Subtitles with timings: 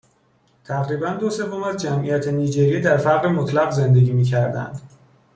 [0.63, 4.81] تقریباً دو سوم از جمعیت نیجریه در فقر مطلق زندگی میکردند